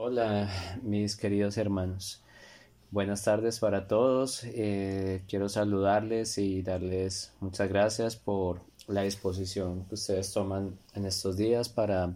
Hola, 0.00 0.48
mis 0.84 1.16
queridos 1.16 1.58
hermanos. 1.58 2.22
Buenas 2.92 3.24
tardes 3.24 3.58
para 3.58 3.88
todos. 3.88 4.44
Eh, 4.44 5.24
quiero 5.26 5.48
saludarles 5.48 6.38
y 6.38 6.62
darles 6.62 7.32
muchas 7.40 7.68
gracias 7.68 8.14
por 8.14 8.60
la 8.86 9.02
disposición 9.02 9.86
que 9.86 9.96
ustedes 9.96 10.32
toman 10.32 10.78
en 10.94 11.04
estos 11.04 11.36
días 11.36 11.68
para 11.68 12.14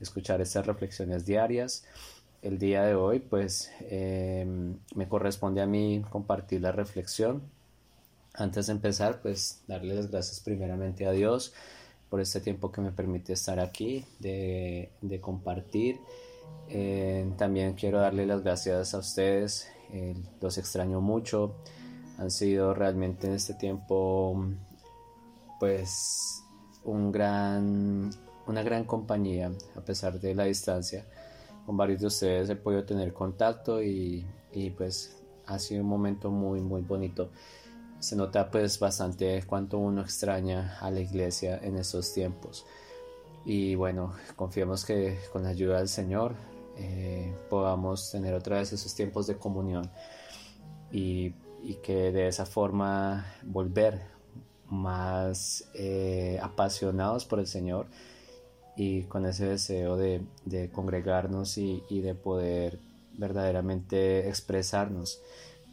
escuchar 0.00 0.42
estas 0.42 0.66
reflexiones 0.66 1.24
diarias. 1.24 1.86
El 2.42 2.58
día 2.58 2.82
de 2.82 2.94
hoy, 2.94 3.20
pues, 3.20 3.72
em, 3.88 4.76
me 4.94 5.08
corresponde 5.08 5.62
a 5.62 5.66
mí 5.66 6.04
compartir 6.10 6.60
la 6.60 6.72
reflexión. 6.72 7.42
Antes 8.34 8.66
de 8.66 8.74
empezar, 8.74 9.22
pues, 9.22 9.62
darle 9.66 9.94
las 9.94 10.10
gracias 10.10 10.40
primeramente 10.40 11.06
a 11.06 11.12
Dios 11.12 11.54
por 12.10 12.20
este 12.20 12.42
tiempo 12.42 12.70
que 12.70 12.82
me 12.82 12.92
permite 12.92 13.32
estar 13.32 13.60
aquí, 13.60 14.04
de 14.20 15.18
compartir 15.22 15.98
eh, 16.68 17.30
también 17.36 17.74
quiero 17.74 18.00
darle 18.00 18.26
las 18.26 18.42
gracias 18.42 18.94
a 18.94 18.98
ustedes, 18.98 19.68
eh, 19.92 20.14
los 20.40 20.58
extraño 20.58 21.00
mucho, 21.00 21.54
han 22.18 22.30
sido 22.30 22.74
realmente 22.74 23.26
en 23.26 23.34
este 23.34 23.54
tiempo 23.54 24.44
pues 25.60 26.42
un 26.84 27.12
gran, 27.12 28.10
una 28.46 28.62
gran 28.62 28.84
compañía 28.84 29.50
a 29.76 29.80
pesar 29.80 30.20
de 30.20 30.34
la 30.34 30.44
distancia. 30.44 31.06
Con 31.66 31.76
varios 31.76 32.00
de 32.00 32.06
ustedes 32.08 32.50
he 32.50 32.56
podido 32.56 32.84
tener 32.84 33.12
contacto 33.12 33.82
y, 33.82 34.26
y 34.52 34.70
pues 34.70 35.22
ha 35.46 35.58
sido 35.58 35.82
un 35.82 35.88
momento 35.88 36.30
muy 36.30 36.60
muy 36.60 36.82
bonito. 36.82 37.30
Se 37.98 38.16
nota 38.16 38.50
pues 38.50 38.78
bastante 38.78 39.42
cuánto 39.46 39.78
uno 39.78 40.02
extraña 40.02 40.78
a 40.80 40.90
la 40.90 41.00
iglesia 41.00 41.58
en 41.62 41.76
estos 41.76 42.12
tiempos. 42.12 42.66
Y 43.44 43.74
bueno, 43.74 44.14
confiemos 44.36 44.84
que 44.84 45.18
con 45.32 45.42
la 45.42 45.50
ayuda 45.50 45.78
del 45.78 45.88
Señor 45.88 46.34
eh, 46.76 47.34
podamos 47.50 48.10
tener 48.10 48.34
otra 48.34 48.58
vez 48.58 48.72
esos 48.72 48.94
tiempos 48.94 49.26
de 49.26 49.36
comunión 49.36 49.90
y, 50.90 51.34
que 51.82 52.12
de 52.12 52.28
esa 52.28 52.46
forma 52.46 53.26
volver 53.42 54.02
más 54.68 55.68
eh, 55.74 56.38
apasionados 56.42 57.24
por 57.24 57.38
el 57.38 57.46
Señor 57.46 57.86
y 58.76 59.02
con 59.04 59.24
ese 59.26 59.46
deseo 59.46 59.96
de, 59.96 60.22
congregarnos 60.72 61.58
y, 61.58 61.82
de 61.88 62.14
poder 62.14 62.78
verdaderamente 63.16 64.28
expresarnos 64.28 65.20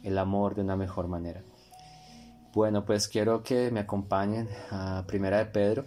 el 0.02 0.18
amor 0.18 0.54
de 0.54 0.62
una 0.62 0.76
mejor 0.76 1.08
manera. 1.08 1.42
Bueno, 2.54 2.84
pues 2.84 3.08
quiero 3.08 3.42
que 3.42 3.70
me 3.70 3.80
acompañen 3.80 4.48
a 4.70 5.04
Primera 5.06 5.38
de 5.38 5.46
Pedro 5.46 5.84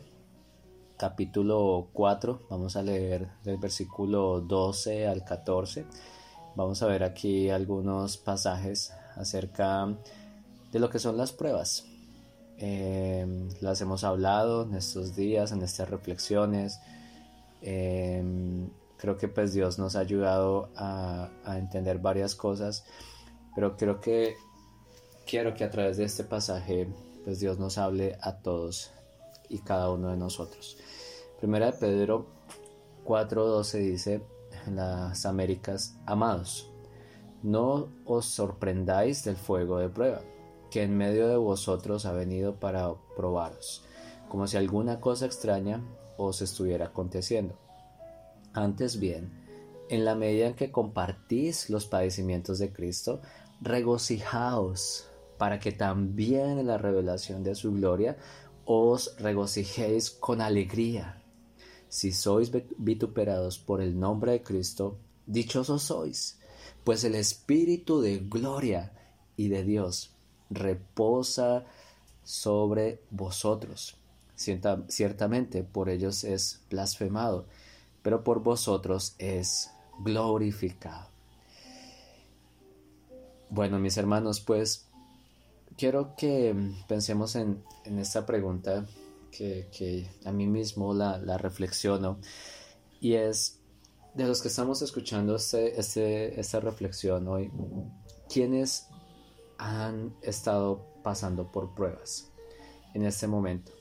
capítulo 0.98 1.90
4, 1.94 2.48
vamos 2.50 2.76
a 2.76 2.82
leer 2.82 3.30
del 3.44 3.58
versículo 3.58 4.42
12 4.42 5.08
al 5.08 5.24
14. 5.24 5.86
Vamos 6.56 6.82
a 6.82 6.88
ver 6.88 7.04
aquí 7.04 7.50
algunos 7.50 8.18
pasajes 8.18 8.94
acerca 9.16 9.94
de 10.72 10.80
lo 10.80 10.90
que 10.90 11.00
son 11.00 11.18
las 11.18 11.32
pruebas. 11.32 11.86
Em, 12.58 13.50
las 13.60 13.82
hemos 13.82 14.04
hablado 14.06 14.64
en 14.64 14.76
estos 14.76 15.16
días, 15.16 15.52
en 15.52 15.62
estas 15.62 15.90
reflexiones. 15.90 16.80
Em, 17.62 18.70
creo 18.98 19.18
que 19.18 19.28
pues 19.28 19.54
Dios 19.54 19.78
nos 19.78 19.96
ha 19.96 20.00
ayudado 20.00 20.70
a, 20.76 21.30
a 21.44 21.58
entender 21.58 22.00
varias 22.00 22.36
cosas, 22.36 22.86
pero 23.54 23.76
creo 23.76 24.00
que 24.00 24.36
quiero 25.26 25.54
que 25.54 25.66
a 25.66 25.72
través 25.72 25.98
de 25.98 26.06
este 26.06 26.24
pasaje 26.24 26.88
pues 27.26 27.40
Dios 27.40 27.60
nos 27.60 27.78
hable 27.78 28.18
a 28.22 28.38
todos 28.38 28.92
y 29.50 29.60
cada 29.60 29.90
uno 29.90 30.10
de 30.10 30.18
nosotros. 30.18 30.78
Primera 31.46 31.68
de 31.68 31.78
Pedro 31.78 32.26
4:12 33.06 33.78
dice 33.78 34.22
en 34.66 34.78
las 34.78 35.28
Américas, 35.28 35.96
amados, 36.08 36.72
no 37.44 37.90
os 38.04 38.26
sorprendáis 38.26 39.24
del 39.24 39.36
fuego 39.36 39.78
de 39.78 39.88
prueba, 39.88 40.22
que 40.72 40.82
en 40.82 40.98
medio 40.98 41.28
de 41.28 41.38
vosotros 41.38 42.08
ha 42.08 42.14
venido 42.14 42.56
para 42.60 42.92
probaros, 43.16 43.84
como 44.28 44.48
si 44.48 44.58
alguna 44.58 45.00
cosa 45.00 45.28
extraña 45.28 45.84
os 46.18 46.42
estuviera 46.42 46.88
aconteciendo. 46.88 47.54
Antes 48.54 49.00
bien, 49.00 49.32
en 49.90 50.04
la 50.04 50.16
medida 50.16 50.48
en 50.48 50.56
que 50.56 50.72
compartís 50.72 51.70
los 51.70 51.86
padecimientos 51.86 52.58
de 52.58 52.74
Cristo, 52.74 53.22
regocijaos 53.62 55.12
para 55.38 55.60
que 55.60 55.72
también 55.72 56.58
en 56.58 56.66
la 56.66 56.80
revelación 56.80 57.44
de 57.44 57.54
su 57.54 57.72
gloria 57.72 58.18
os 58.66 59.16
regocijéis 59.20 60.10
con 60.10 60.42
alegría. 60.42 61.22
Si 61.96 62.12
sois 62.12 62.52
vituperados 62.78 63.58
por 63.58 63.82
el 63.82 63.98
nombre 63.98 64.34
de 64.34 64.44
Cristo, 64.44 64.98
dichosos 65.26 65.84
sois, 65.84 66.38
pues 66.84 67.06
el 67.06 67.16
Espíritu 67.16 68.02
de 68.02 68.18
gloria 68.18 68.92
y 69.38 69.48
de 69.48 69.64
Dios 69.64 70.12
reposa 70.50 71.64
sobre 72.26 73.00
vosotros. 73.12 73.96
ciertamente 74.36 75.64
por 75.64 75.88
ellos 75.88 76.26
es 76.26 76.60
blasfemado, 76.70 77.46
pero 78.02 78.26
por 78.26 78.44
vosotros 78.44 79.16
es 79.18 79.72
glorificado. 80.00 81.08
Bueno, 83.50 83.80
mis 83.80 83.96
hermanos, 83.96 84.42
pues 84.42 84.86
quiero 85.78 86.14
que 86.18 86.54
pensemos 86.90 87.38
en, 87.38 87.64
esta 87.86 88.26
pregunta 88.26 88.86
que, 89.38 90.10
a 90.26 90.32
mí 90.32 90.48
mismo 90.48 90.94
la, 90.94 91.38
reflexiono 91.38 92.20
y 93.00 93.14
es 93.14 93.60
de 94.14 94.26
los 94.26 94.42
que 94.42 94.48
estamos 94.48 94.82
escuchando 94.82 95.36
este, 95.36 95.80
este, 95.80 96.40
esta 96.40 96.60
reflexión 96.60 97.28
hoy, 97.28 97.52
¿quiénes 98.32 98.88
han 99.58 100.16
estado 100.22 100.86
pasando 101.04 101.52
por 101.52 101.76
pruebas 101.76 102.32
en 102.94 103.06
este 103.06 103.28
momento? 103.28 103.72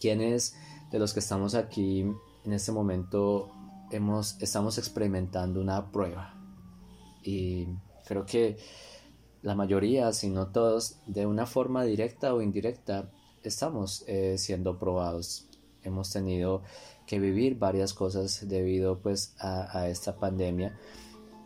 ¿Quiénes 0.00 0.56
de 0.90 0.98
los 0.98 1.12
que 1.12 1.20
estamos 1.20 1.54
aquí 1.54 2.00
en 2.44 2.52
este 2.52 2.72
momento 2.72 3.50
hemos, 3.92 4.40
estamos 4.42 4.78
experimentando 4.78 5.60
una 5.60 5.92
prueba? 5.92 6.34
Y 7.22 7.68
creo 8.06 8.26
que 8.26 8.56
la 9.42 9.54
mayoría, 9.54 10.12
si 10.12 10.28
no 10.28 10.48
todos, 10.48 10.98
de 11.06 11.26
una 11.26 11.46
forma 11.46 11.84
directa 11.84 12.34
o 12.34 12.42
indirecta, 12.42 13.10
estamos 13.42 14.04
eh, 14.06 14.36
siendo 14.38 14.78
probados. 14.78 15.46
Hemos 15.82 16.10
tenido 16.10 16.62
que 17.06 17.18
vivir 17.18 17.58
varias 17.58 17.94
cosas 17.94 18.46
debido 18.48 18.98
pues 18.98 19.34
a, 19.40 19.88
esta 19.88 20.16
pandemia 20.16 20.78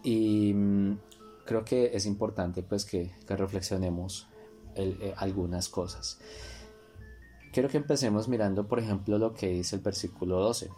y 0.03 0.53
mm, 0.53 0.99
creo 1.47 1.65
que 1.65 1.91
es 1.94 2.05
importante 2.05 2.62
pues 2.62 2.84
que, 2.84 3.12
reflexionemos 3.27 4.27
eh, 4.75 5.15
algunas 5.16 5.69
cosas. 5.69 6.19
Quiero 7.53 7.69
que 7.69 7.77
empecemos 7.77 8.28
mirando 8.28 8.66
por 8.66 8.81
ejemplo 8.81 9.16
lo 9.16 9.32
que 9.32 9.49
dice 9.49 9.76
el 9.76 9.82
versículo 9.82 10.41
12. 10.41 10.71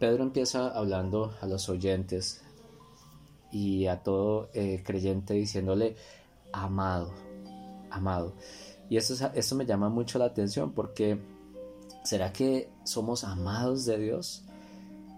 Pedro 0.00 0.24
empieza 0.24 0.68
hablando 0.68 1.32
a 1.40 1.46
los 1.46 1.68
oyentes 1.68 2.42
y 3.52 3.86
a 3.86 4.02
todo 4.02 4.50
eh, 4.52 4.82
creyente 4.84 5.34
diciéndole 5.34 5.94
amado, 6.52 7.12
amado. 7.90 8.34
Y 8.88 8.96
eso, 8.96 9.30
eso 9.34 9.54
me 9.54 9.66
llama 9.66 9.88
mucho 9.88 10.18
la 10.18 10.26
atención 10.26 10.72
porque 10.72 11.20
¿será 12.04 12.32
que 12.32 12.70
somos 12.84 13.24
amados 13.24 13.84
de 13.86 13.98
Dios? 13.98 14.44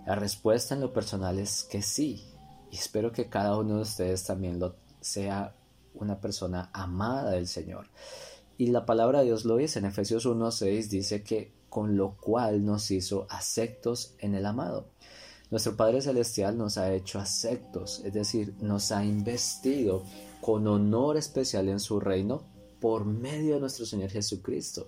La 0.07 0.15
respuesta 0.15 0.75
en 0.75 0.81
lo 0.81 0.93
personal 0.93 1.39
es 1.39 1.65
que 1.65 1.83
sí. 1.83 2.25
Y 2.71 2.77
espero 2.77 3.13
que 3.13 3.29
cada 3.29 3.57
uno 3.59 3.77
de 3.77 3.83
ustedes 3.83 4.25
también 4.25 4.59
lo 4.59 4.77
sea 5.01 5.55
una 5.95 6.21
persona 6.21 6.71
amada 6.73 7.33
del 7.33 7.49
Señor. 7.49 7.89
Y 8.59 8.69
la 8.69 8.87
palabra 8.87 9.21
de 9.21 9.27
Dios 9.27 9.45
lo 9.45 9.57
dice 9.57 9.79
en 9.79 9.85
Efesios 9.85 10.27
1:6 10.27 10.89
dice 10.89 11.23
que 11.23 11.53
con 11.69 11.97
lo 11.97 12.17
cual 12.17 12.65
nos 12.65 12.91
hizo 12.91 13.27
aceptos 13.29 14.15
en 14.19 14.35
el 14.35 14.47
amado. 14.47 14.87
Nuestro 15.51 15.77
Padre 15.77 16.01
Celestial 16.01 16.57
nos 16.57 16.79
ha 16.79 16.93
hecho 16.93 17.19
aceptos, 17.19 18.01
es 18.05 18.13
decir, 18.13 18.55
nos 18.61 18.91
ha 18.91 19.05
investido 19.05 20.03
con 20.41 20.67
honor 20.67 21.17
especial 21.17 21.69
en 21.69 21.79
su 21.79 22.01
reino 22.01 22.43
por 22.87 23.05
medio 23.05 23.55
de 23.55 23.61
nuestro 23.61 23.85
Señor 23.85 24.11
Jesucristo. 24.11 24.87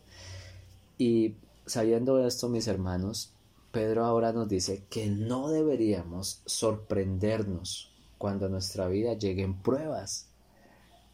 Y 0.98 1.34
sabiendo 1.66 2.24
esto, 2.24 2.48
mis 2.48 2.68
hermanos, 2.68 3.32
Pedro 3.72 4.04
ahora 4.04 4.32
nos 4.32 4.48
dice 4.48 4.84
que 4.88 5.08
no 5.08 5.48
deberíamos 5.48 6.40
sorprendernos 6.46 7.90
cuando 8.16 8.48
nuestra 8.48 8.86
vida 8.86 9.14
lleguen 9.14 9.60
pruebas. 9.60 10.28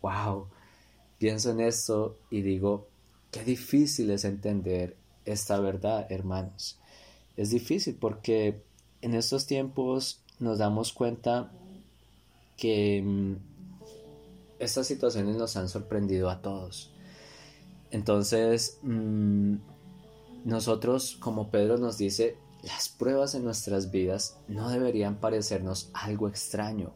¡Wow! 0.02 0.48
Pienso 1.16 1.52
en 1.52 1.60
esto 1.60 2.18
y 2.28 2.42
digo, 2.42 2.86
qué 3.30 3.44
difícil 3.44 4.10
es 4.10 4.26
entender 4.26 4.94
esta 5.24 5.58
verdad, 5.60 6.06
hermanos. 6.12 6.78
Es 7.38 7.48
difícil 7.48 7.94
porque 7.94 8.60
en 9.00 9.14
estos 9.14 9.46
tiempos 9.46 10.20
nos 10.38 10.58
damos 10.58 10.92
cuenta 10.92 11.50
que 12.58 13.00
mm, 13.02 13.53
estas 14.58 14.86
situaciones 14.86 15.36
nos 15.36 15.56
han 15.56 15.68
sorprendido 15.68 16.30
a 16.30 16.42
todos. 16.42 16.92
Entonces, 17.90 18.78
mm, 18.82 19.56
nosotros, 20.44 21.16
como 21.20 21.50
Pedro 21.50 21.78
nos 21.78 21.96
dice, 21.98 22.36
las 22.62 22.88
pruebas 22.88 23.34
en 23.34 23.44
nuestras 23.44 23.90
vidas 23.90 24.38
no 24.48 24.70
deberían 24.70 25.16
parecernos 25.16 25.90
algo 25.92 26.28
extraño. 26.28 26.92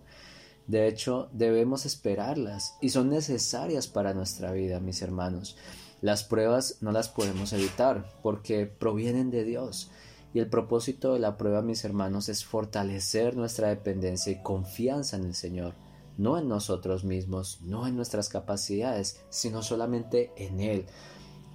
De 0.67 0.87
hecho, 0.87 1.29
debemos 1.33 1.87
esperarlas 1.87 2.75
y 2.81 2.91
son 2.91 3.09
necesarias 3.11 3.87
para 3.87 4.13
nuestra 4.13 4.53
vida, 4.53 4.81
mis 4.81 5.03
hermanos. 5.03 5.57
Las 6.01 6.25
pruebas 6.25 6.77
no 6.81 6.93
las 6.93 7.09
podemos 7.09 7.53
evitar 7.53 8.05
porque 8.23 8.67
provienen 8.67 9.31
de 9.31 9.45
Dios. 9.45 9.91
Y 10.35 10.41
el 10.41 10.49
propósito 10.49 11.15
de 11.15 11.21
la 11.21 11.37
prueba, 11.37 11.63
mis 11.63 11.85
hermanos, 11.85 12.29
es 12.29 12.45
fortalecer 12.45 13.37
nuestra 13.37 13.69
dependencia 13.69 14.31
y 14.31 14.43
confianza 14.43 15.17
en 15.17 15.25
el 15.25 15.35
Señor, 15.35 15.73
no 16.19 16.37
en 16.37 16.49
nosotros 16.49 17.05
mismos, 17.05 17.61
no 17.63 17.87
en 17.87 17.97
nuestras 17.97 18.29
capacidades, 18.29 19.23
sino 19.31 19.63
solamente 19.63 20.33
en 20.37 20.61
Él. 20.61 20.87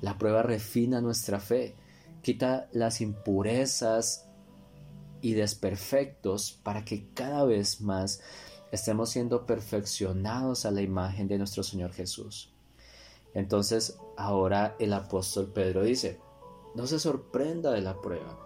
La 0.02 0.18
prueba 0.18 0.42
refina 0.42 1.02
nuestra 1.02 1.40
fe, 1.40 1.76
quita 2.24 2.70
las 2.72 3.02
impurezas 3.02 4.26
y 5.22 5.34
desperfectos 5.34 6.60
para 6.64 6.84
que 6.84 7.10
cada 7.14 7.46
vez 7.46 7.82
más 7.82 8.22
estemos 8.72 9.12
siendo 9.12 9.46
perfeccionados 9.46 10.66
a 10.66 10.72
la 10.72 10.82
imagen 10.82 11.28
de 11.28 11.38
nuestro 11.38 11.62
Señor 11.62 11.94
Jesús. 11.94 12.52
Entonces 13.34 13.98
ahora 14.18 14.76
el 14.80 14.94
apóstol 14.94 15.52
Pedro 15.54 15.84
dice, 15.84 16.20
no 16.76 16.88
se 16.88 17.00
sorprenda 17.00 17.72
de 17.72 17.82
la 17.82 18.02
prueba. 18.02 18.40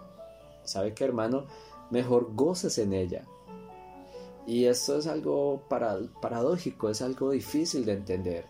¿Sabe 0.64 0.94
qué 0.94 1.04
hermano? 1.04 1.46
Mejor 1.90 2.34
goces 2.34 2.76
en 2.78 2.92
ella. 2.92 3.24
Y 4.48 4.64
esto 4.64 4.96
es 4.96 5.06
algo 5.06 5.68
paradójico, 5.68 6.88
es 6.88 7.02
algo 7.02 7.32
difícil 7.32 7.84
de 7.84 7.92
entender, 7.92 8.46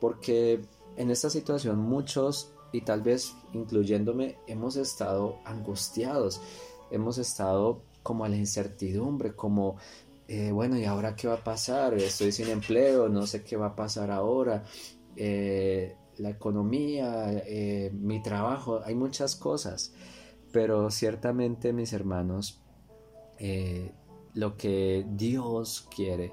porque 0.00 0.60
en 0.96 1.10
esta 1.10 1.30
situación 1.30 1.80
muchos, 1.80 2.52
y 2.70 2.82
tal 2.82 3.02
vez 3.02 3.34
incluyéndome, 3.52 4.36
hemos 4.46 4.76
estado 4.76 5.40
angustiados, 5.44 6.40
hemos 6.92 7.18
estado 7.18 7.82
como 8.04 8.24
a 8.24 8.28
la 8.28 8.36
incertidumbre, 8.36 9.34
como 9.34 9.78
eh, 10.28 10.52
bueno, 10.52 10.78
¿y 10.78 10.84
ahora 10.84 11.16
qué 11.16 11.26
va 11.26 11.34
a 11.34 11.42
pasar? 11.44 11.94
Estoy 11.94 12.30
sin 12.30 12.46
empleo, 12.46 13.08
no 13.08 13.26
sé 13.26 13.42
qué 13.42 13.56
va 13.56 13.66
a 13.66 13.74
pasar 13.74 14.12
ahora. 14.12 14.62
Eh, 15.16 15.96
la 16.18 16.30
economía, 16.30 17.32
eh, 17.44 17.90
mi 17.92 18.22
trabajo, 18.22 18.80
hay 18.84 18.94
muchas 18.94 19.34
cosas. 19.34 19.92
Pero 20.52 20.88
ciertamente, 20.92 21.72
mis 21.72 21.92
hermanos, 21.92 22.60
lo 24.34 24.56
que 24.56 25.06
Dios 25.10 25.86
quiere 25.94 26.32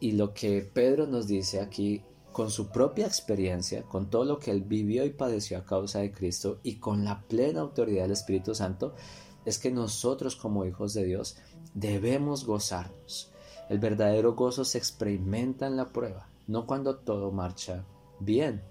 y 0.00 0.12
lo 0.12 0.34
que 0.34 0.62
Pedro 0.62 1.06
nos 1.06 1.26
dice 1.26 1.60
aquí 1.60 2.02
con 2.32 2.50
su 2.50 2.68
propia 2.68 3.06
experiencia, 3.06 3.82
con 3.82 4.10
todo 4.10 4.24
lo 4.24 4.38
que 4.38 4.50
él 4.50 4.62
vivió 4.62 5.04
y 5.04 5.10
padeció 5.10 5.58
a 5.58 5.64
causa 5.64 6.00
de 6.00 6.12
Cristo 6.12 6.60
y 6.62 6.76
con 6.76 7.04
la 7.04 7.22
plena 7.22 7.62
autoridad 7.62 8.02
del 8.02 8.12
Espíritu 8.12 8.54
Santo, 8.54 8.94
es 9.44 9.58
que 9.58 9.70
nosotros 9.70 10.36
como 10.36 10.64
hijos 10.64 10.94
de 10.94 11.04
Dios 11.04 11.36
debemos 11.74 12.44
gozarnos. 12.44 13.32
El 13.68 13.78
verdadero 13.78 14.34
gozo 14.34 14.64
se 14.64 14.78
experimenta 14.78 15.66
en 15.66 15.76
la 15.76 15.88
prueba, 15.88 16.28
no 16.46 16.66
cuando 16.66 16.96
todo 16.96 17.32
marcha 17.32 17.84
bien. 18.20 18.62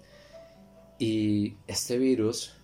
Y 0.98 1.56
este 1.66 1.98
virus, 1.98 2.54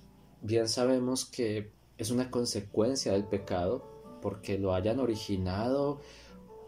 bien 0.43 0.69
sabemos 0.69 1.25
que 1.25 1.71
es 1.99 2.11
una 2.11 2.31
consecuencia 2.31 3.13
del 3.13 3.25
pecado, 3.25 3.94
porque 4.25 4.57
lo 4.57 4.73
hayan 4.75 5.01
originado 5.01 6.01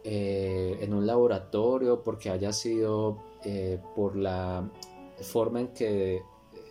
eh, 0.04 0.76
en 0.82 0.92
un 0.92 1.06
laboratorio, 1.06 2.02
porque 2.02 2.28
haya 2.28 2.52
sido 2.52 3.16
eh, 3.44 3.80
por 3.94 4.14
la 4.14 4.70
forma 5.22 5.60
en 5.60 5.68
que 5.68 6.20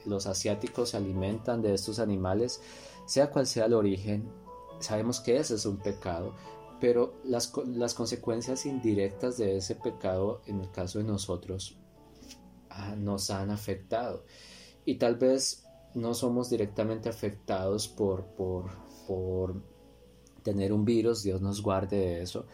los 0.05 0.27
asiáticos 0.27 0.91
se 0.91 0.97
alimentan 0.97 1.63
de 1.63 1.73
estos 1.73 1.97
animales, 1.97 2.61
sea 3.07 3.31
cual 3.31 3.47
sea 3.47 3.65
el 3.65 3.73
origen, 3.73 4.29
sabemos 4.79 5.21
que 5.21 5.37
ese 5.37 5.55
es 5.55 5.65
un 5.65 5.77
pecado, 5.77 6.35
pero 6.79 7.15
las, 7.23 7.51
las 7.65 7.95
consecuencias 7.95 8.67
indirectas 8.67 9.39
de 9.39 9.57
ese 9.57 9.73
pecado, 9.73 10.43
en 10.45 10.61
el 10.61 10.69
caso 10.69 10.99
de 10.99 11.05
nosotros, 11.05 11.79
ah, 12.69 12.93
nos 12.95 13.31
han 13.31 13.49
afectado. 13.49 14.23
Y 14.85 14.99
tal 14.99 15.15
vez 15.15 15.65
no 15.95 16.13
somos 16.13 16.51
directamente 16.51 17.09
afectados 17.09 17.87
por, 17.87 18.25
por, 18.35 18.65
por 19.07 19.74
tener 20.45 20.71
un 20.71 20.85
virus, 20.85 21.23
Dios 21.23 21.41
nos 21.41 21.61
guarde 21.61 21.97
de 21.97 22.21
eso, 22.21 22.45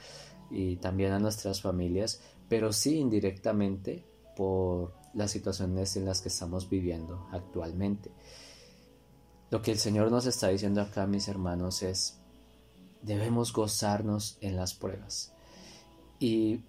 y 0.49 0.77
también 0.77 1.11
a 1.11 1.19
nuestras 1.19 1.61
familias, 1.61 2.21
pero 2.47 2.71
sí 2.71 2.95
indirectamente 2.95 4.05
por 4.35 4.93
las 5.13 5.31
situaciones 5.31 5.95
en 5.97 6.05
las 6.05 6.21
que 6.21 6.29
estamos 6.29 6.69
viviendo 6.69 7.27
actualmente. 7.31 8.11
Lo 9.49 9.61
que 9.61 9.71
el 9.71 9.77
Señor 9.77 10.09
nos 10.09 10.25
está 10.25 10.47
diciendo 10.47 10.81
acá, 10.81 11.05
mis 11.05 11.27
hermanos, 11.27 11.83
es, 11.83 12.17
debemos 13.01 13.51
gozarnos 13.51 14.37
en 14.39 14.55
las 14.55 14.73
pruebas. 14.73 15.33
Y 16.19 16.61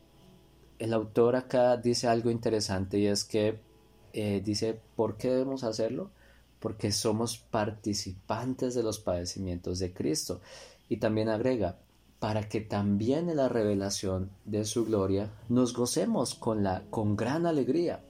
el 0.81 0.93
autor 0.93 1.37
acá 1.37 1.77
dice 1.77 2.09
algo 2.09 2.31
interesante 2.31 2.99
y 2.99 3.07
es 3.07 3.23
que 3.23 3.61
eh, 4.13 4.43
dice, 4.45 4.81
¿por 4.97 5.17
qué 5.17 5.31
debemos 5.31 5.63
hacerlo? 5.63 6.11
Porque 6.59 6.91
somos 6.91 7.39
participantes 7.39 8.75
de 8.75 8.83
los 8.83 8.99
padecimientos 8.99 9.79
de 9.79 9.93
Cristo. 9.93 10.41
Y 10.93 10.99
también 10.99 11.31
agrega, 11.31 11.79
para 12.19 12.51
que 12.51 12.61
también 12.61 13.31
en 13.31 13.39
la 13.39 13.49
revelación 13.49 14.31
de 14.45 14.67
su 14.67 14.85
gloria 14.85 15.33
nos 15.49 15.73
gocemos 15.73 16.35
con, 16.35 16.63
la, 16.63 16.83
con 16.91 17.17
gran 17.17 17.47
alegría. 17.47 18.05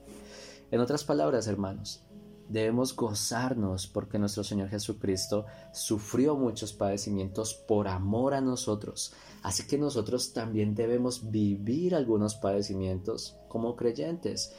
En 0.69 0.81
otras 0.81 1.05
palabras, 1.05 1.47
hermanos, 1.47 2.03
Debemos 2.49 2.93
gozarnos 2.93 3.87
porque 3.87 4.19
nuestro 4.19 4.43
Señor 4.43 4.67
Jesucristo 4.67 5.45
sufrió 5.71 6.35
muchos 6.35 6.73
padecimientos 6.73 7.53
por 7.53 7.87
amor 7.87 8.33
a 8.33 8.41
nosotros. 8.41 9.13
Así 9.43 9.65
que 9.65 9.77
nosotros 9.77 10.33
también 10.33 10.75
debemos 10.75 11.31
vivir 11.31 11.95
algunos 11.95 12.35
padecimientos 12.35 13.37
como 13.47 13.77
creyentes. 13.77 14.53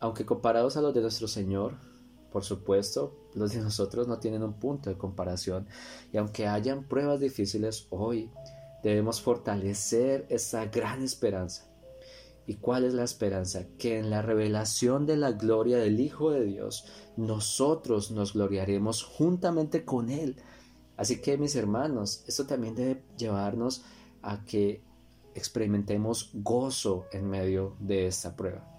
Aunque 0.00 0.26
comparados 0.26 0.76
a 0.76 0.80
los 0.80 0.92
de 0.94 1.00
nuestro 1.00 1.28
Señor, 1.28 1.76
por 2.32 2.44
supuesto, 2.44 3.14
los 3.34 3.52
de 3.52 3.60
nosotros 3.60 4.08
no 4.08 4.18
tienen 4.18 4.42
un 4.42 4.54
punto 4.54 4.90
de 4.90 4.98
comparación. 4.98 5.66
Y 6.12 6.16
aunque 6.16 6.46
hayan 6.46 6.84
pruebas 6.84 7.20
difíciles 7.20 7.86
hoy, 7.90 8.30
debemos 8.82 9.20
fortalecer 9.20 10.26
esa 10.28 10.66
gran 10.66 11.02
esperanza 11.02 11.72
¿Y 12.46 12.54
cuál 12.54 12.84
es 12.84 12.94
la 12.94 13.04
esperanza? 13.04 13.66
Que 13.78 13.98
en 13.98 14.10
la 14.10 14.22
revelación 14.22 15.06
de 15.06 15.16
la 15.16 15.32
gloria 15.32 15.78
del 15.78 16.00
Hijo 16.00 16.30
de 16.30 16.44
Dios, 16.44 16.86
nosotros 17.16 18.10
nos 18.10 18.32
gloriaremos 18.32 19.04
juntamente 19.04 19.84
con 19.84 20.10
Él. 20.10 20.36
Así 20.96 21.20
que 21.20 21.38
mis 21.38 21.54
hermanos, 21.54 22.24
esto 22.26 22.46
también 22.46 22.74
debe 22.74 23.02
llevarnos 23.16 23.84
a 24.22 24.44
que 24.44 24.82
experimentemos 25.34 26.30
gozo 26.34 27.06
en 27.12 27.28
medio 27.30 27.76
de 27.78 28.06
esta 28.06 28.36
prueba. 28.36 28.71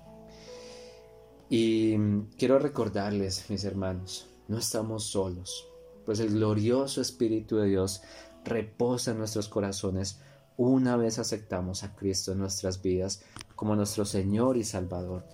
Y 1.50 1.98
quiero 2.38 2.60
recordarles, 2.60 3.50
mis 3.50 3.64
hermanos, 3.64 4.28
no 4.48 4.58
estamos 4.58 5.06
solos, 5.06 5.68
pues 6.06 6.20
el 6.20 6.30
glorioso 6.32 7.02
Espíritu 7.02 7.58
de 7.58 7.68
Dios 7.68 8.02
reposa 8.44 9.12
en 9.12 9.20
nuestros 9.20 9.48
corazones 9.48 10.20
una 10.58 10.98
vez 10.98 11.20
aceptamos 11.20 11.84
a 11.84 11.96
Cristo 11.96 12.32
en 12.32 12.40
nuestras 12.40 12.82
vidas 12.82 13.24
como 13.56 13.76
nuestro 13.76 14.06
Señor 14.06 14.58
y 14.58 14.64
Salvador. 14.64 15.26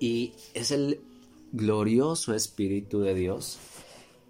Y 0.00 0.34
es 0.54 0.70
el 0.70 1.00
glorioso 1.52 2.34
Espíritu 2.34 3.00
de 3.00 3.14
Dios 3.14 3.58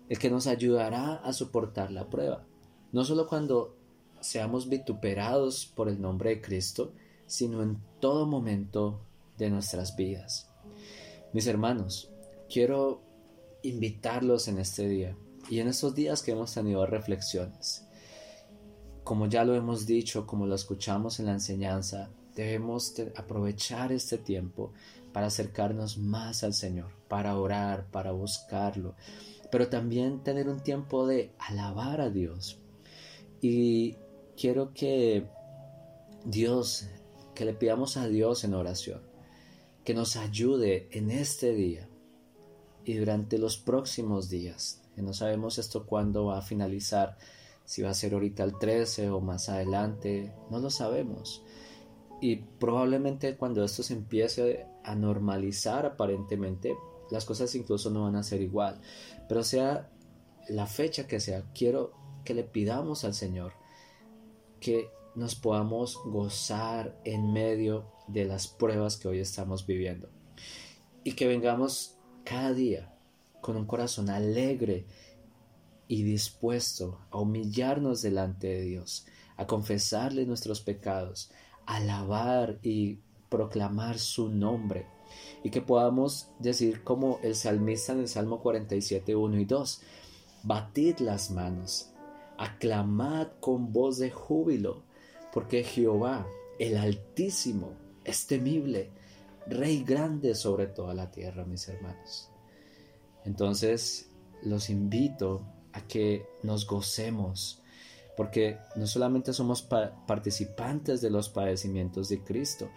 el 0.09 0.19
que 0.19 0.31
nos 0.31 0.47
ayudará 0.47 1.15
a 1.17 1.33
soportar 1.33 1.91
la 1.91 2.09
prueba. 2.09 2.45
No 2.93 3.05
solo 3.05 3.27
cuando 3.27 3.75
seamos 4.21 4.69
vituperados 4.69 5.67
por 5.67 5.89
el 5.89 6.01
nombre 6.01 6.31
de 6.31 6.41
Cristo, 6.43 6.93
sino 7.27 7.63
en 7.63 7.79
todo 8.01 8.27
momento 8.27 9.01
de 9.39 9.51
nuestras 9.51 9.97
vidas. 9.97 10.51
Mis 11.35 11.47
hermanos, 11.47 12.11
quiero 12.49 13.03
invitarlos 13.63 14.49
en 14.49 14.59
este 14.59 14.89
día 14.89 15.15
y 15.51 15.59
en 15.59 15.69
estos 15.69 15.95
días 15.95 16.23
que 16.23 16.33
hemos 16.33 16.55
tenido 16.55 16.87
reflexiones 16.87 17.85
como 19.05 19.27
ya 19.27 19.45
lo 19.45 19.55
hemos 19.55 19.87
dicho, 19.87 20.27
como 20.27 20.47
lo 20.47 20.55
escuchamos 20.55 21.21
en 21.21 21.27
la 21.27 21.33
enseñanza, 21.33 22.09
debemos 22.35 22.95
aprovechar 23.15 23.93
este 23.93 24.17
tiempo 24.17 24.73
para 25.13 25.27
acercarnos 25.27 25.99
más 25.99 26.43
al 26.43 26.55
Señor, 26.55 26.91
para 27.07 27.39
orar, 27.39 27.87
para 27.91 28.13
buscarlo, 28.13 28.95
pero 29.53 29.69
también 29.69 30.25
tener 30.25 30.49
un 30.49 30.61
tiempo 30.61 31.07
de 31.07 31.33
alabar 31.39 32.01
a 32.01 32.09
Dios. 32.09 32.59
Y 33.43 33.97
quiero 34.39 34.73
que 34.73 35.29
Dios, 36.25 36.89
que 37.35 37.45
le 37.45 37.53
pidamos 37.53 37.99
a 37.99 38.09
Dios 38.09 38.43
en 38.45 38.55
oración, 38.55 39.03
que 39.85 39.95
nos 39.95 40.17
ayude 40.17 40.89
en 40.93 41.11
este 41.11 41.55
día 41.55 41.89
y 42.85 42.95
durante 42.95 43.39
los 43.39 43.59
próximos 43.59 44.29
días, 44.29 44.83
que 44.95 45.03
no 45.03 45.13
sabemos 45.13 45.59
esto 45.59 45.87
cuándo 45.87 46.27
va 46.27 46.39
a 46.39 46.43
finalizar, 46.43 47.17
si 47.65 47.83
va 47.83 47.91
a 47.91 47.95
ser 47.95 48.15
ahorita 48.15 48.45
el 48.45 48.59
13 48.59 49.11
o 49.11 49.21
más 49.21 49.49
adelante, 49.49 50.35
no 50.51 50.59
lo 50.59 50.71
sabemos. 50.71 51.43
Y 52.21 52.37
probablemente 52.37 53.37
cuando 53.37 53.65
esto 53.65 53.83
se 53.83 53.95
empiece 53.95 54.67
a 54.85 54.95
normalizar 54.95 55.87
aparentemente, 55.87 56.75
las 57.11 57.25
cosas 57.25 57.55
incluso 57.55 57.91
no 57.91 58.05
van 58.05 58.17
a 58.17 58.23
ser 58.23 58.41
igual. 58.43 58.81
Pero 59.29 59.43
sea 59.43 59.91
la 60.49 60.67
fecha 60.67 61.07
que 61.07 61.21
sea, 61.21 61.45
quiero 61.55 61.93
que 62.25 62.35
le 62.35 62.45
pidamos 62.45 63.05
al 63.05 63.15
Señor 63.15 63.53
que 64.61 64.91
nos 65.15 65.35
podamos 65.35 66.01
gozar 66.05 66.99
en 67.05 67.33
medio 67.33 67.94
de 68.07 68.25
las 68.25 68.49
pruebas 68.49 68.97
que 68.97 69.09
hoy 69.09 69.19
estamos 69.21 69.67
viviendo. 69.67 70.09
Y 71.03 71.13
que 71.13 71.27
vengamos 71.27 71.97
cada 72.25 72.53
día 72.53 72.95
con 73.41 73.57
un 73.57 73.67
corazón 73.67 74.09
alegre 74.09 74.87
y 75.87 76.03
dispuesto 76.03 77.01
a 77.11 77.19
humillarnos 77.19 78.03
delante 78.03 78.49
de 78.49 78.63
Dios, 78.63 79.07
a 79.37 79.47
confesarle 79.47 80.25
nuestros 80.25 80.61
pecados, 80.61 81.31
a 81.67 81.77
alabar 81.77 82.59
y 82.63 82.99
proclamar 83.29 83.99
su 83.99 84.31
nombre. 84.31 84.87
Y 85.43 85.51
que 85.51 85.61
podamos 85.61 86.31
decir 86.39 86.83
como 86.83 87.21
el 87.23 87.35
salmista 87.35 87.93
en 87.93 88.01
el 88.01 88.09
Salmo 88.09 88.41
47, 88.41 89.15
1 89.15 89.39
y 89.39 89.45
2, 89.45 89.83
batid 90.43 90.99
las 91.01 91.31
manos, 91.31 91.91
aclamad 92.39 93.29
con 93.41 93.73
voz 93.73 93.99
de 93.99 94.11
júbilo, 94.11 94.83
porque 95.33 95.65
Jehová, 95.65 96.27
el 96.59 96.77
Altísimo, 96.77 97.84
es 98.05 98.27
temible, 98.27 98.91
Rey 99.47 99.85
grande 99.85 100.35
sobre 100.35 100.67
toda 100.67 100.95
la 100.95 101.11
tierra, 101.11 101.45
mis 101.45 101.69
hermanos. 101.69 102.31
Entonces, 103.25 104.11
los 104.43 104.71
invito 104.71 105.43
a 105.73 105.83
que 105.83 106.27
nos 106.43 106.67
gocemos, 106.67 107.63
porque 108.17 108.59
no 108.77 108.87
solamente 108.87 109.33
somos 109.33 109.63
participantes 109.63 111.01
de 111.01 111.11
los 111.11 111.29
padecimientos 111.29 112.09
de 112.09 112.23
Cristo, 112.23 112.71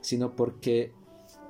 sino 0.00 0.34
porque 0.34 0.92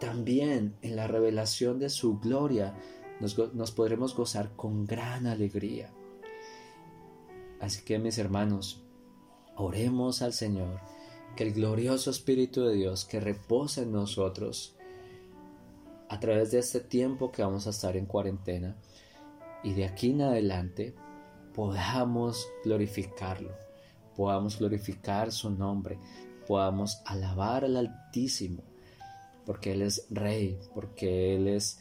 también 0.00 0.76
en 0.82 0.96
la 0.96 1.06
revelación 1.06 1.78
de 1.78 1.90
su 1.90 2.18
gloria 2.18 2.74
nos, 3.20 3.72
podremos 3.72 4.14
gozar 4.14 4.52
con 4.56 4.86
gran 4.86 5.26
alegría. 5.26 5.92
Así 7.60 7.84
que 7.84 7.98
mis 7.98 8.18
hermanos, 8.18 8.82
oremos 9.56 10.22
al 10.22 10.32
Señor, 10.32 10.80
que 11.34 11.44
el 11.44 11.52
glorioso 11.52 12.10
Espíritu 12.10 12.62
de 12.62 12.74
Dios 12.74 13.04
que 13.04 13.20
reposa 13.20 13.82
en 13.82 13.92
nosotros, 13.92 14.74
a 16.08 16.20
través 16.20 16.50
de 16.52 16.58
este 16.58 16.80
tiempo 16.80 17.32
que 17.32 17.42
vamos 17.42 17.66
a 17.66 17.70
estar 17.70 17.96
en 17.96 18.06
cuarentena 18.06 18.76
y 19.62 19.72
de 19.72 19.84
aquí 19.84 20.10
en 20.10 20.22
adelante, 20.22 20.94
podamos 21.54 22.46
glorificarlo, 22.64 23.52
podamos 24.16 24.58
glorificar 24.58 25.32
su 25.32 25.50
nombre, 25.50 25.98
podamos 26.46 27.00
alabar 27.06 27.64
al 27.64 27.76
Altísimo, 27.76 28.62
porque 29.46 29.72
Él 29.72 29.82
es 29.82 30.06
Rey, 30.10 30.58
porque 30.74 31.34
Él 31.36 31.48
es 31.48 31.80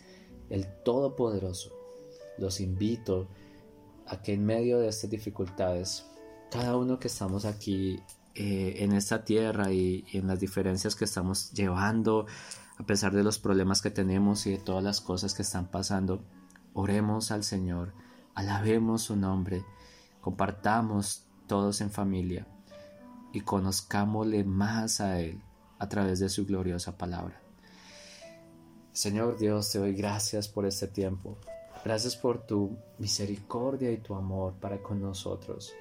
el 0.49 0.65
Todopoderoso. 0.83 1.71
Los 2.37 2.59
invito 2.59 3.27
a 4.07 4.21
que 4.21 4.33
en 4.33 4.45
medio 4.45 4.79
de 4.79 4.87
estas 4.87 5.09
dificultades, 5.09 6.05
cada 6.49 6.77
uno 6.77 6.99
que 6.99 7.07
estamos 7.07 7.45
aquí 7.45 7.99
eh, 8.35 8.75
en 8.79 8.93
esta 8.93 9.23
tierra 9.23 9.71
y, 9.71 10.05
y 10.11 10.17
en 10.17 10.27
las 10.27 10.39
diferencias 10.39 10.95
que 10.95 11.05
estamos 11.05 11.51
llevando, 11.51 12.25
a 12.77 12.85
pesar 12.85 13.13
de 13.13 13.23
los 13.23 13.39
problemas 13.39 13.81
que 13.81 13.91
tenemos 13.91 14.45
y 14.47 14.51
de 14.51 14.57
todas 14.57 14.83
las 14.83 15.01
cosas 15.01 15.33
que 15.33 15.43
están 15.43 15.67
pasando, 15.67 16.23
oremos 16.73 17.31
al 17.31 17.43
Señor, 17.43 17.93
alabemos 18.35 19.03
su 19.03 19.15
nombre, 19.15 19.63
compartamos 20.21 21.25
todos 21.47 21.81
en 21.81 21.91
familia 21.91 22.47
y 23.31 23.41
conozcámosle 23.41 24.43
más 24.43 25.01
a 25.01 25.19
Él 25.19 25.41
a 25.79 25.89
través 25.89 26.19
de 26.19 26.29
su 26.29 26.45
gloriosa 26.45 26.97
palabra. 26.97 27.41
Señor 28.93 29.37
Dios, 29.37 29.71
te 29.71 29.79
doy 29.79 29.93
gracias 29.93 30.47
por 30.47 30.65
este 30.65 30.87
tiempo. 30.87 31.37
Gracias 31.83 32.15
por 32.15 32.45
tu 32.45 32.77
misericordia 32.99 33.91
y 33.91 33.97
tu 33.97 34.15
amor 34.15 34.53
para 34.53 34.81
con 34.81 35.01
nosotros. 35.01 35.73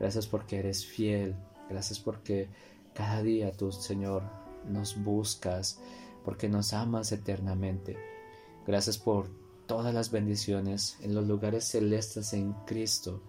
Gracias 0.00 0.26
porque 0.26 0.58
eres 0.58 0.84
fiel. 0.84 1.36
Gracias 1.68 1.98
porque 1.98 2.48
cada 2.94 3.22
día 3.22 3.52
tú, 3.52 3.72
Señor, 3.72 4.22
nos 4.66 5.02
buscas, 5.02 5.80
porque 6.24 6.48
nos 6.48 6.72
amas 6.72 7.12
eternamente. 7.12 7.96
Gracias 8.66 8.98
por 8.98 9.28
todas 9.66 9.94
las 9.94 10.10
bendiciones 10.10 10.98
en 11.00 11.14
los 11.14 11.26
lugares 11.26 11.64
celestes 11.64 12.32
en 12.32 12.52
Cristo. 12.66 13.22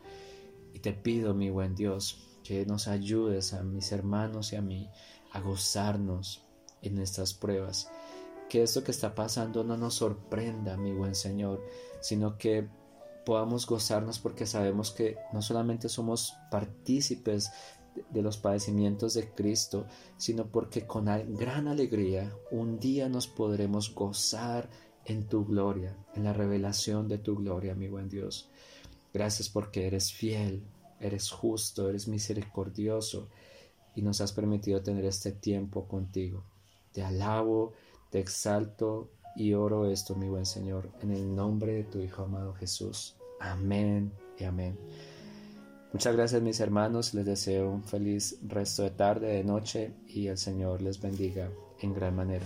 Y 0.73 0.79
te 0.79 0.93
pido, 0.93 1.33
mi 1.33 1.49
buen 1.49 1.75
Dios, 1.75 2.39
que 2.43 2.65
nos 2.65 2.87
ayudes 2.87 3.53
a 3.53 3.63
mis 3.63 3.91
hermanos 3.91 4.53
y 4.53 4.57
a 4.57 4.61
mí 4.61 4.89
a 5.31 5.39
gozarnos 5.39 6.43
en 6.81 6.99
estas 6.99 7.33
pruebas 7.33 7.89
que 8.49 8.63
esto 8.63 8.83
que 8.83 8.91
está 8.91 9.15
pasando 9.15 9.63
no 9.63 9.77
nos 9.77 9.95
sorprenda, 9.95 10.77
mi 10.77 10.93
buen 10.93 11.15
Señor, 11.15 11.65
sino 11.99 12.37
que 12.37 12.67
podamos 13.25 13.65
gozarnos 13.65 14.19
porque 14.19 14.45
sabemos 14.45 14.91
que 14.91 15.17
no 15.33 15.41
solamente 15.41 15.89
somos 15.89 16.35
partícipes 16.51 17.51
de 18.09 18.21
los 18.21 18.37
padecimientos 18.37 19.13
de 19.13 19.29
Cristo, 19.29 19.87
sino 20.17 20.47
porque 20.47 20.85
con 20.85 21.05
gran 21.05 21.67
alegría 21.67 22.33
un 22.51 22.79
día 22.79 23.09
nos 23.09 23.27
podremos 23.27 23.93
gozar 23.93 24.69
en 25.05 25.27
tu 25.27 25.45
gloria, 25.45 25.95
en 26.15 26.23
la 26.23 26.33
revelación 26.33 27.07
de 27.07 27.17
tu 27.17 27.35
gloria, 27.35 27.75
mi 27.75 27.87
buen 27.87 28.09
Dios. 28.09 28.49
Gracias 29.13 29.49
porque 29.49 29.87
eres 29.87 30.11
fiel, 30.11 30.63
eres 30.99 31.29
justo, 31.31 31.89
eres 31.89 32.07
misericordioso 32.07 33.29
y 33.95 34.01
nos 34.01 34.19
has 34.21 34.33
permitido 34.33 34.81
tener 34.81 35.05
este 35.05 35.31
tiempo 35.31 35.87
contigo. 35.87 36.43
Te 36.91 37.03
alabo 37.03 37.73
te 38.15 38.21
exalto 38.21 39.09
y 39.35 39.53
oro 39.55 39.91
esto, 39.91 40.15
mi 40.15 40.29
buen 40.29 40.45
Señor, 40.45 40.89
en 41.01 41.11
el 41.11 41.35
nombre 41.35 41.73
de 41.73 41.83
tu 41.83 41.99
Hijo 41.99 42.23
amado 42.23 42.53
Jesús. 42.53 43.17
Amén 43.41 44.13
y 44.39 44.45
amén. 44.45 44.77
Muchas 45.95 46.13
gracias 46.13 46.41
mis 46.41 46.59
hermanos, 46.59 47.13
les 47.13 47.25
deseo 47.25 47.71
un 47.71 47.81
feliz 47.81 48.37
resto 48.45 48.83
de 48.83 48.89
tarde, 48.89 49.27
de 49.27 49.45
noche 49.45 49.93
y 50.05 50.27
el 50.27 50.37
Señor 50.37 50.81
les 50.81 50.99
bendiga 50.99 51.49
en 51.79 51.93
gran 51.93 52.13
manera. 52.13 52.45